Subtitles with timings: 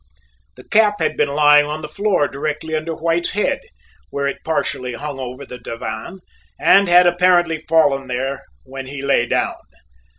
[0.55, 3.59] The cap had been lying on the floor directly under White's head,
[4.09, 6.21] where it partially hung over the divan,
[6.59, 9.57] and had apparently fallen there when he lay down.